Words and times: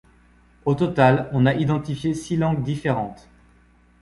Au 0.65 0.73
total 0.73 1.29
on 1.31 1.45
a 1.45 1.53
identifié 1.53 2.15
six 2.15 2.35
langues 2.35 2.63
différentes. 2.63 3.29